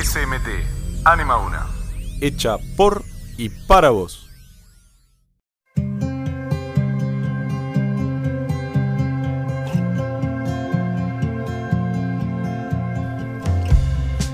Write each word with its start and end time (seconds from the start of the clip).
SMT, 0.00 0.46
Anima 1.04 1.38
Una. 1.38 1.66
Hecha 2.20 2.56
por 2.76 3.02
y 3.36 3.48
para 3.48 3.90
vos. 3.90 4.28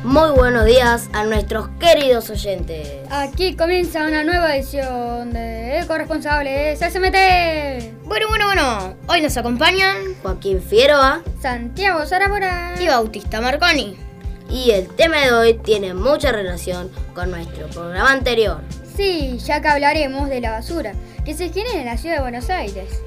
Muy 0.03 0.31
buenos 0.37 0.67
días 0.67 1.09
a 1.15 1.25
nuestros 1.25 1.71
queridos 1.81 2.29
oyentes. 2.29 2.87
Aquí 3.11 3.57
comienza 3.57 4.07
una 4.07 4.23
nueva 4.23 4.55
edición 4.55 5.33
de 5.33 5.83
Corresponsables 5.89 6.79
SMT. 6.79 8.05
Bueno, 8.05 8.29
bueno, 8.29 8.45
bueno. 8.45 8.97
Hoy 9.07 9.23
nos 9.23 9.35
acompañan 9.39 9.97
Joaquín 10.23 10.61
Figueroa, 10.61 11.23
Santiago 11.41 12.05
Zarabora 12.05 12.75
y 12.79 12.87
Bautista 12.87 13.41
Marconi. 13.41 14.04
Y 14.51 14.71
el 14.71 14.89
tema 14.89 15.21
de 15.21 15.33
hoy 15.33 15.55
tiene 15.55 15.95
mucha 15.95 16.33
relación 16.33 16.91
con 17.15 17.31
nuestro 17.31 17.67
programa 17.69 18.13
anterior. 18.13 18.61
Sí, 18.97 19.39
ya 19.39 19.61
que 19.61 19.69
hablaremos 19.69 20.29
de 20.29 20.41
la 20.41 20.53
basura 20.53 20.95
que 21.25 21.35
se 21.35 21.49
genera 21.49 21.81
en 21.81 21.87
la 21.87 21.97
ciudad 21.97 22.17
de 22.17 22.23
Buenos 22.23 22.51
Aires. 22.51 23.01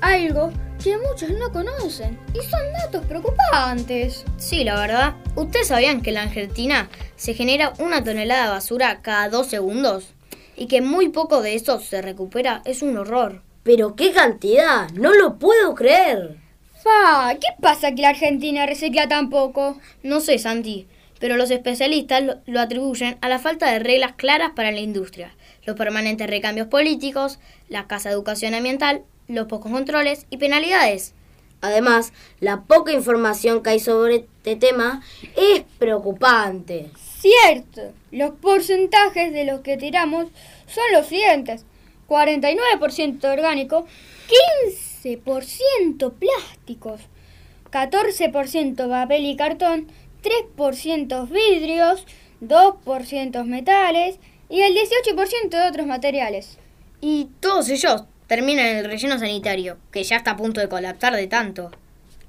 Algo 0.00 0.52
que 0.82 0.96
muchos 0.98 1.30
no 1.30 1.50
conocen 1.52 2.18
y 2.34 2.38
son 2.38 2.60
datos 2.82 3.04
preocupantes. 3.06 4.24
Sí, 4.36 4.64
la 4.64 4.78
verdad. 4.78 5.14
¿Ustedes 5.34 5.68
sabían 5.68 6.02
que 6.02 6.10
en 6.10 6.14
la 6.14 6.22
Argentina 6.22 6.88
se 7.16 7.34
genera 7.34 7.72
una 7.78 8.04
tonelada 8.04 8.44
de 8.44 8.50
basura 8.50 9.00
cada 9.02 9.28
dos 9.28 9.46
segundos? 9.46 10.08
Y 10.56 10.66
que 10.66 10.80
muy 10.80 11.08
poco 11.08 11.40
de 11.40 11.54
eso 11.54 11.80
se 11.80 12.02
recupera. 12.02 12.62
Es 12.64 12.82
un 12.82 12.96
horror. 12.96 13.42
Pero 13.62 13.94
qué 13.96 14.12
cantidad, 14.12 14.90
no 14.90 15.14
lo 15.14 15.38
puedo 15.38 15.74
creer. 15.74 16.36
Fa, 16.82 17.34
¿qué 17.34 17.48
pasa 17.60 17.92
que 17.92 18.02
la 18.02 18.10
Argentina 18.10 18.64
recicla 18.64 19.08
tan 19.08 19.30
poco? 19.30 19.78
No 20.04 20.20
sé, 20.20 20.38
Santi, 20.38 20.86
pero 21.18 21.36
los 21.36 21.50
especialistas 21.50 22.22
lo, 22.22 22.36
lo 22.46 22.60
atribuyen 22.60 23.18
a 23.20 23.28
la 23.28 23.40
falta 23.40 23.72
de 23.72 23.80
reglas 23.80 24.12
claras 24.12 24.52
para 24.54 24.70
la 24.70 24.78
industria, 24.78 25.34
los 25.64 25.76
permanentes 25.76 26.28
recambios 26.28 26.68
políticos, 26.68 27.40
la 27.68 27.80
escasa 27.80 28.10
educación 28.10 28.54
ambiental, 28.54 29.02
los 29.26 29.48
pocos 29.48 29.72
controles 29.72 30.26
y 30.30 30.36
penalidades. 30.36 31.14
Además, 31.60 32.12
la 32.38 32.62
poca 32.62 32.92
información 32.92 33.62
que 33.62 33.70
hay 33.70 33.80
sobre 33.80 34.14
este 34.16 34.54
tema 34.54 35.02
es 35.36 35.64
preocupante. 35.78 36.90
Cierto, 37.18 37.92
los 38.12 38.30
porcentajes 38.36 39.32
de 39.32 39.44
los 39.44 39.60
que 39.60 39.76
tiramos 39.76 40.28
son 40.68 40.84
los 40.92 41.06
siguientes. 41.06 41.64
49% 42.08 43.24
orgánico, 43.24 43.86
15% 44.66 44.87
plásticos, 46.18 47.00
14% 47.70 48.88
papel 48.88 49.24
y 49.26 49.36
cartón, 49.36 49.88
3% 50.22 51.28
vidrios, 51.30 52.06
2% 52.40 53.44
metales 53.44 54.18
y 54.48 54.62
el 54.62 54.74
18% 54.74 55.50
de 55.50 55.68
otros 55.68 55.86
materiales. 55.86 56.58
Y 57.00 57.28
todos 57.40 57.68
ellos 57.68 58.04
terminan 58.26 58.66
en 58.66 58.76
el 58.78 58.84
relleno 58.84 59.18
sanitario, 59.18 59.78
que 59.92 60.04
ya 60.04 60.16
está 60.16 60.32
a 60.32 60.36
punto 60.36 60.60
de 60.60 60.68
colapsar 60.68 61.14
de 61.14 61.26
tanto. 61.26 61.70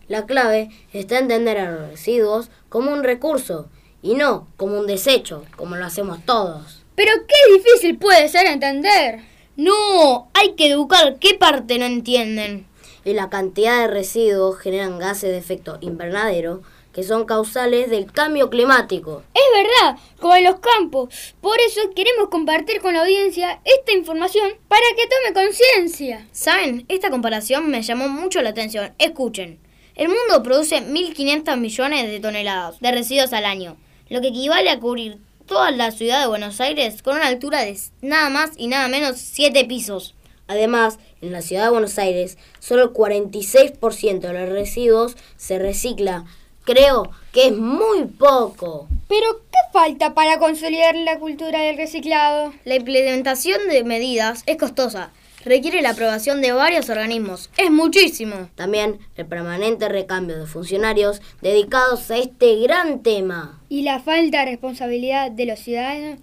La 0.07 0.25
clave 0.25 0.69
está 0.93 1.17
en 1.17 1.23
entender 1.23 1.57
a 1.57 1.71
los 1.71 1.91
residuos 1.91 2.49
como 2.69 2.91
un 2.91 3.03
recurso 3.03 3.69
y 4.01 4.15
no 4.15 4.47
como 4.57 4.79
un 4.79 4.87
desecho, 4.87 5.45
como 5.55 5.75
lo 5.75 5.85
hacemos 5.85 6.25
todos. 6.25 6.83
Pero 6.95 7.11
qué 7.27 7.53
difícil 7.53 7.97
puede 7.97 8.27
ser 8.27 8.47
entender. 8.47 9.21
No, 9.59 10.29
hay 10.35 10.53
que 10.53 10.67
educar. 10.67 11.17
¿Qué 11.19 11.33
parte 11.33 11.77
no 11.79 11.85
entienden? 11.85 12.65
Y 13.03 13.11
la 13.11 13.29
cantidad 13.29 13.81
de 13.81 13.87
residuos 13.87 14.57
generan 14.57 14.97
gases 14.97 15.31
de 15.31 15.37
efecto 15.37 15.77
invernadero 15.81 16.61
que 16.93 17.03
son 17.03 17.25
causales 17.25 17.89
del 17.89 18.09
cambio 18.09 18.49
climático. 18.49 19.21
Es 19.33 19.41
verdad, 19.53 20.01
como 20.17 20.37
en 20.37 20.45
los 20.45 20.61
campos. 20.61 21.13
Por 21.41 21.59
eso 21.59 21.81
queremos 21.93 22.29
compartir 22.29 22.79
con 22.79 22.93
la 22.93 23.01
audiencia 23.01 23.59
esta 23.65 23.91
información 23.91 24.49
para 24.69 24.85
que 24.95 25.07
tome 25.07 25.45
conciencia. 25.45 26.25
¿Saben? 26.31 26.85
Esta 26.87 27.09
comparación 27.09 27.69
me 27.69 27.81
llamó 27.81 28.07
mucho 28.07 28.41
la 28.41 28.51
atención. 28.51 28.93
Escuchen. 28.97 29.59
El 29.93 30.07
mundo 30.07 30.41
produce 30.41 30.77
1.500 30.77 31.57
millones 31.57 32.09
de 32.09 32.21
toneladas 32.21 32.79
de 32.79 32.93
residuos 32.93 33.33
al 33.33 33.43
año, 33.43 33.75
lo 34.07 34.21
que 34.21 34.29
equivale 34.29 34.69
a 34.69 34.79
cubrir 34.79 35.17
toda 35.49 35.71
la 35.71 35.89
ciudad 35.89 36.21
de 36.21 36.27
Buenos 36.27 36.61
Aires 36.61 37.01
con 37.01 37.15
una 37.15 37.25
altura 37.25 37.61
de 37.61 37.75
nada 38.01 38.29
más 38.29 38.51
y 38.55 38.67
nada 38.67 38.87
menos 38.87 39.17
7 39.17 39.65
pisos. 39.65 40.13
Además, 40.47 40.99
en 41.21 41.31
la 41.31 41.41
ciudad 41.41 41.63
de 41.65 41.71
Buenos 41.71 41.97
Aires, 41.97 42.37
solo 42.59 42.83
el 42.83 42.89
46% 42.91 44.19
de 44.19 44.33
los 44.33 44.49
residuos 44.49 45.17
se 45.37 45.57
recicla. 45.57 46.25
Creo 46.65 47.09
que 47.33 47.47
es 47.47 47.57
muy 47.57 48.05
poco. 48.05 48.87
Pero, 49.07 49.41
¿qué 49.51 49.57
falta 49.73 50.13
para 50.13 50.37
consolidar 50.37 50.95
la 50.95 51.17
cultura 51.17 51.61
del 51.61 51.77
reciclado? 51.77 52.53
La 52.63 52.75
implementación 52.75 53.67
de 53.69 53.83
medidas 53.83 54.43
es 54.45 54.57
costosa. 54.57 55.11
Requiere 55.45 55.81
la 55.81 55.91
aprobación 55.91 56.41
de 56.41 56.51
varios 56.51 56.89
organismos. 56.89 57.49
Es 57.57 57.71
muchísimo. 57.71 58.49
También 58.55 58.99
el 59.15 59.25
permanente 59.25 59.87
recambio 59.87 60.37
de 60.37 60.45
funcionarios 60.45 61.21
dedicados 61.41 62.11
a 62.11 62.17
este 62.17 62.57
gran 62.57 63.01
tema. 63.03 63.61
Y 63.69 63.83
la 63.83 63.99
falta 63.99 64.39
de 64.39 64.45
responsabilidad 64.51 65.31
de 65.31 65.45
los 65.45 65.59
ciudadanos 65.59 66.19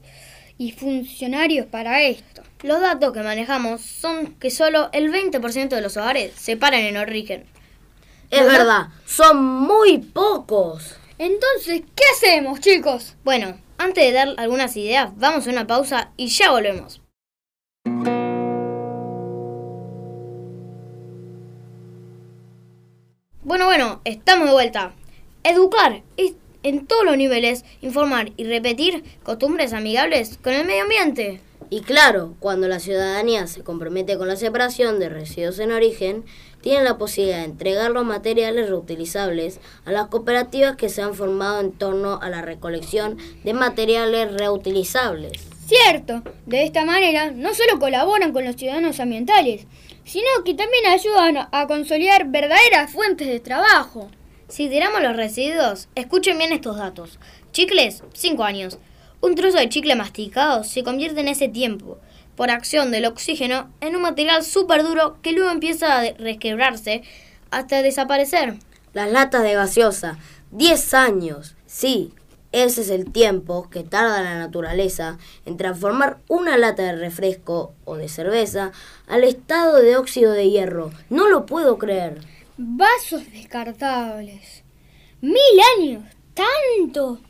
y 0.58 0.72
funcionarios 0.72 1.66
para 1.66 2.02
esto. 2.02 2.42
Los 2.62 2.80
datos 2.80 3.12
que 3.12 3.22
manejamos 3.22 3.80
son 3.80 4.34
que 4.34 4.50
solo 4.50 4.90
el 4.92 5.10
20% 5.12 5.68
de 5.68 5.80
los 5.80 5.96
hogares 5.96 6.32
se 6.34 6.56
paran 6.56 6.80
en 6.80 6.96
origen. 6.96 7.44
Es 8.30 8.44
verdad, 8.44 8.88
son 9.06 9.44
muy 9.44 9.98
pocos. 9.98 10.96
Entonces, 11.18 11.82
¿qué 11.94 12.02
hacemos, 12.14 12.60
chicos? 12.60 13.14
Bueno, 13.24 13.58
antes 13.78 14.04
de 14.04 14.12
dar 14.12 14.34
algunas 14.36 14.76
ideas, 14.76 15.10
vamos 15.16 15.46
a 15.46 15.50
una 15.50 15.66
pausa 15.66 16.10
y 16.16 16.28
ya 16.28 16.50
volvemos. 16.50 17.00
Bueno, 23.46 23.66
bueno, 23.66 24.00
estamos 24.04 24.48
de 24.48 24.52
vuelta. 24.52 24.92
Educar 25.44 26.02
en 26.64 26.84
todos 26.88 27.04
los 27.04 27.16
niveles, 27.16 27.64
informar 27.80 28.32
y 28.36 28.42
repetir 28.42 29.04
costumbres 29.22 29.72
amigables 29.72 30.36
con 30.42 30.52
el 30.52 30.66
medio 30.66 30.82
ambiente. 30.82 31.40
Y 31.70 31.82
claro, 31.82 32.34
cuando 32.40 32.66
la 32.66 32.80
ciudadanía 32.80 33.46
se 33.46 33.62
compromete 33.62 34.18
con 34.18 34.26
la 34.26 34.34
separación 34.34 34.98
de 34.98 35.10
residuos 35.10 35.60
en 35.60 35.70
origen, 35.70 36.24
tienen 36.60 36.82
la 36.82 36.98
posibilidad 36.98 37.38
de 37.38 37.44
entregar 37.44 37.92
los 37.92 38.04
materiales 38.04 38.68
reutilizables 38.68 39.60
a 39.84 39.92
las 39.92 40.08
cooperativas 40.08 40.74
que 40.74 40.88
se 40.88 41.02
han 41.02 41.14
formado 41.14 41.60
en 41.60 41.70
torno 41.70 42.18
a 42.20 42.28
la 42.28 42.42
recolección 42.42 43.16
de 43.44 43.54
materiales 43.54 44.32
reutilizables. 44.32 45.55
Cierto, 45.66 46.22
de 46.46 46.62
esta 46.62 46.84
manera 46.84 47.32
no 47.32 47.52
solo 47.52 47.80
colaboran 47.80 48.32
con 48.32 48.44
los 48.44 48.54
ciudadanos 48.54 49.00
ambientales, 49.00 49.66
sino 50.04 50.28
que 50.44 50.54
también 50.54 50.86
ayudan 50.86 51.48
a 51.50 51.66
consolidar 51.66 52.28
verdaderas 52.28 52.92
fuentes 52.92 53.26
de 53.26 53.40
trabajo. 53.40 54.08
Si 54.46 54.68
tiramos 54.68 55.02
los 55.02 55.16
residuos, 55.16 55.88
escuchen 55.96 56.38
bien 56.38 56.52
estos 56.52 56.76
datos. 56.76 57.18
Chicles, 57.50 58.04
5 58.14 58.44
años. 58.44 58.78
Un 59.20 59.34
trozo 59.34 59.58
de 59.58 59.68
chicle 59.68 59.96
masticado 59.96 60.62
se 60.62 60.84
convierte 60.84 61.20
en 61.20 61.28
ese 61.28 61.48
tiempo, 61.48 61.98
por 62.36 62.52
acción 62.52 62.92
del 62.92 63.06
oxígeno, 63.06 63.68
en 63.80 63.96
un 63.96 64.02
material 64.02 64.44
súper 64.44 64.84
duro 64.84 65.18
que 65.20 65.32
luego 65.32 65.50
empieza 65.50 65.98
a 65.98 66.12
resquebrarse 66.12 67.02
hasta 67.50 67.82
desaparecer. 67.82 68.54
Las 68.92 69.10
latas 69.10 69.42
de 69.42 69.54
gaseosa, 69.54 70.16
10 70.52 70.94
años. 70.94 71.56
Sí, 71.66 72.12
ese 72.64 72.80
es 72.80 72.88
el 72.88 73.12
tiempo 73.12 73.68
que 73.68 73.82
tarda 73.82 74.22
la 74.22 74.38
naturaleza 74.38 75.18
en 75.44 75.58
transformar 75.58 76.20
una 76.26 76.56
lata 76.56 76.84
de 76.84 76.96
refresco 76.96 77.74
o 77.84 77.96
de 77.96 78.08
cerveza 78.08 78.72
al 79.06 79.24
estado 79.24 79.76
de 79.82 79.98
óxido 79.98 80.32
de 80.32 80.48
hierro. 80.48 80.90
No 81.10 81.28
lo 81.28 81.44
puedo 81.44 81.76
creer. 81.76 82.20
Vasos 82.56 83.30
descartables. 83.30 84.64
Mil 85.20 85.36
años. 85.78 86.04
Tanto. 86.32 87.20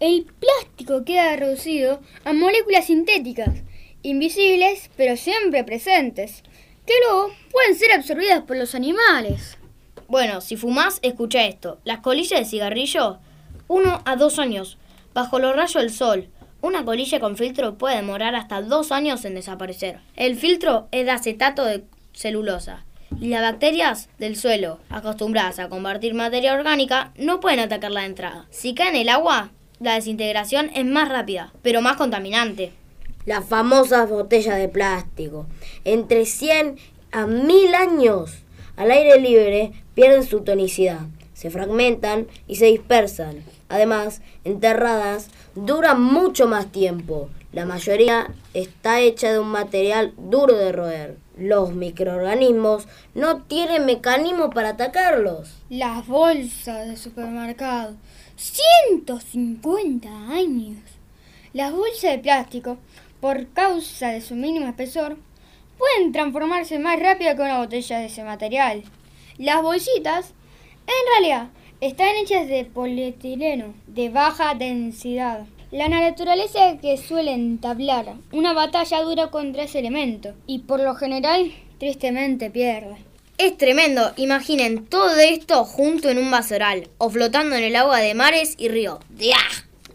El 0.00 0.24
plástico 0.24 1.04
queda 1.04 1.36
reducido 1.36 2.00
a 2.24 2.32
moléculas 2.32 2.86
sintéticas, 2.86 3.62
invisibles 4.02 4.90
pero 4.96 5.16
siempre 5.16 5.62
presentes, 5.62 6.42
que 6.84 6.94
luego 7.06 7.32
pueden 7.52 7.76
ser 7.76 7.92
absorbidas 7.92 8.42
por 8.42 8.56
los 8.56 8.74
animales. 8.74 9.58
Bueno, 10.08 10.40
si 10.40 10.56
fumás, 10.56 10.98
escucha 11.02 11.46
esto. 11.46 11.78
Las 11.84 12.00
colillas 12.00 12.40
de 12.40 12.46
cigarrillo, 12.46 13.20
uno 13.72 14.02
a 14.04 14.16
dos 14.16 14.38
años, 14.38 14.76
bajo 15.14 15.38
los 15.38 15.56
rayos 15.56 15.82
del 15.82 15.90
sol. 15.90 16.28
Una 16.60 16.84
colilla 16.84 17.20
con 17.20 17.38
filtro 17.38 17.78
puede 17.78 17.96
demorar 17.96 18.34
hasta 18.34 18.60
dos 18.60 18.92
años 18.92 19.24
en 19.24 19.34
desaparecer. 19.34 19.98
El 20.14 20.36
filtro 20.36 20.88
es 20.92 21.06
de 21.06 21.10
acetato 21.10 21.64
de 21.64 21.84
celulosa. 22.12 22.84
Y 23.18 23.28
las 23.28 23.40
bacterias 23.40 24.10
del 24.18 24.36
suelo, 24.36 24.78
acostumbradas 24.90 25.58
a 25.58 25.70
convertir 25.70 26.12
materia 26.12 26.52
orgánica, 26.52 27.12
no 27.16 27.40
pueden 27.40 27.60
atacar 27.60 27.90
la 27.92 28.04
entrada. 28.04 28.46
Si 28.50 28.74
cae 28.74 28.90
en 28.90 28.96
el 28.96 29.08
agua, 29.08 29.52
la 29.80 29.94
desintegración 29.94 30.70
es 30.74 30.84
más 30.84 31.08
rápida, 31.08 31.54
pero 31.62 31.80
más 31.80 31.96
contaminante. 31.96 32.72
Las 33.24 33.46
famosas 33.46 34.08
botellas 34.10 34.58
de 34.58 34.68
plástico. 34.68 35.46
Entre 35.84 36.26
100 36.26 36.76
a 37.10 37.26
1000 37.26 37.74
años 37.74 38.34
al 38.76 38.90
aire 38.90 39.18
libre 39.18 39.72
pierden 39.94 40.24
su 40.24 40.42
tonicidad, 40.42 41.00
se 41.42 41.50
fragmentan 41.50 42.28
y 42.46 42.54
se 42.54 42.66
dispersan. 42.66 43.42
Además, 43.72 44.20
enterradas 44.44 45.28
duran 45.54 46.02
mucho 46.02 46.46
más 46.46 46.70
tiempo. 46.70 47.30
La 47.52 47.64
mayoría 47.64 48.30
está 48.52 49.00
hecha 49.00 49.32
de 49.32 49.38
un 49.38 49.48
material 49.48 50.12
duro 50.18 50.54
de 50.54 50.72
roer. 50.72 51.16
Los 51.38 51.72
microorganismos 51.72 52.86
no 53.14 53.44
tienen 53.44 53.86
mecanismo 53.86 54.50
para 54.50 54.68
atacarlos. 54.70 55.54
Las 55.70 56.06
bolsas 56.06 56.86
de 56.86 56.98
supermercado. 56.98 57.94
150 58.36 60.10
años. 60.10 60.76
Las 61.54 61.72
bolsas 61.72 62.10
de 62.10 62.18
plástico, 62.18 62.76
por 63.22 63.48
causa 63.54 64.08
de 64.08 64.20
su 64.20 64.34
mínimo 64.34 64.66
espesor, 64.66 65.16
pueden 65.78 66.12
transformarse 66.12 66.78
más 66.78 67.00
rápido 67.00 67.34
que 67.36 67.42
una 67.42 67.60
botella 67.60 68.00
de 68.00 68.06
ese 68.06 68.22
material. 68.22 68.82
Las 69.38 69.62
bolsitas, 69.62 70.34
en 70.86 71.08
realidad, 71.14 71.48
están 71.82 72.14
hechas 72.14 72.46
de 72.46 72.64
polietileno 72.64 73.74
de 73.88 74.08
baja 74.08 74.54
densidad. 74.54 75.46
La 75.72 75.88
naturaleza 75.88 76.78
que 76.80 76.96
suele 76.96 77.32
entablar 77.32 78.14
una 78.30 78.52
batalla 78.52 79.02
dura 79.02 79.32
contra 79.32 79.64
ese 79.64 79.80
elemento 79.80 80.32
y 80.46 80.60
por 80.60 80.78
lo 80.78 80.94
general 80.94 81.52
tristemente 81.78 82.50
pierde. 82.50 82.98
Es 83.36 83.58
tremendo, 83.58 84.12
imaginen 84.16 84.86
todo 84.86 85.16
esto 85.16 85.64
junto 85.64 86.08
en 86.08 86.18
un 86.18 86.30
basural 86.30 86.88
o 86.98 87.10
flotando 87.10 87.56
en 87.56 87.64
el 87.64 87.74
agua 87.74 87.98
de 87.98 88.14
mares 88.14 88.54
y 88.58 88.68
ríos. 88.68 89.00
¡Diah! 89.10 89.36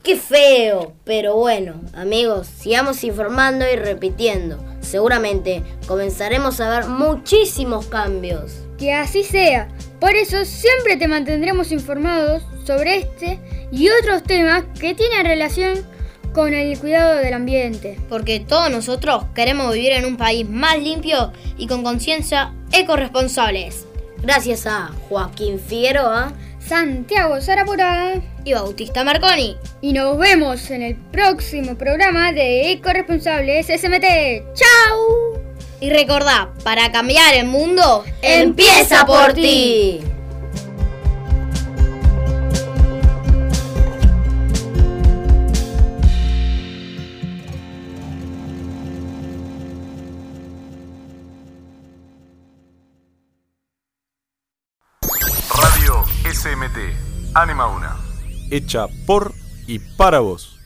¡Qué 0.04 0.18
feo! 0.18 0.92
Pero 1.06 1.38
bueno, 1.38 1.80
amigos, 1.94 2.48
sigamos 2.48 3.06
informando 3.06 3.66
y 3.66 3.78
repitiendo. 3.78 4.62
Seguramente 4.81 5.63
comenzaremos 5.88 6.60
a 6.60 6.69
ver 6.69 6.90
muchísimos 6.90 7.86
cambios. 7.88 8.51
Que 8.78 8.92
así 8.92 9.24
sea. 9.24 9.69
Por 9.99 10.15
eso 10.15 10.45
siempre 10.45 10.95
te 10.97 11.07
mantendremos 11.07 11.71
informados 11.71 12.44
sobre 12.65 12.97
este 12.97 13.39
y 13.71 13.89
otros 13.89 14.23
temas 14.23 14.63
que 14.79 14.94
tienen 14.94 15.25
relación 15.25 15.85
con 16.33 16.53
el 16.53 16.77
cuidado 16.77 17.15
del 17.17 17.33
ambiente. 17.33 17.97
Porque 18.09 18.39
todos 18.39 18.69
nosotros 18.69 19.25
queremos 19.33 19.73
vivir 19.73 19.94
en 19.94 20.05
un 20.05 20.17
país 20.17 20.47
más 20.47 20.77
limpio 20.77 21.33
y 21.57 21.67
con 21.67 21.83
conciencia 21.83 22.53
ecoresponsables. 22.71 23.88
Gracias 24.21 24.67
a 24.67 24.91
Joaquín 25.09 25.59
Figueroa, 25.59 26.33
Santiago 26.59 27.41
Zarapura 27.41 28.21
y 28.44 28.53
Bautista 28.53 29.03
Marconi. 29.03 29.57
Y 29.81 29.94
nos 29.94 30.17
vemos 30.17 30.69
en 30.69 30.83
el 30.83 30.95
próximo 30.95 31.75
programa 31.75 32.31
de 32.33 32.71
Ecoresponsables 32.71 33.67
SMT. 33.67 34.53
¡Chao! 34.53 35.17
Y 35.79 35.91
recordá, 35.91 36.53
para 36.63 36.91
cambiar 36.91 37.35
el 37.35 37.45
mundo, 37.45 38.03
empieza 38.24 39.06
por 39.06 39.33
ti. 39.33 40.01
Radio 55.53 56.03
SMT, 56.33 57.35
Anima 57.35 57.68
una. 57.68 57.95
Hecha 58.50 58.88
por 59.06 59.33
y 59.68 59.77
para 59.77 60.19
vos. 60.19 60.56